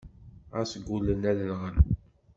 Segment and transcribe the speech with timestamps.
[0.55, 1.77] Ɣas gullen ad nɣen.